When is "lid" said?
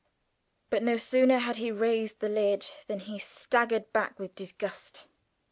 2.27-2.65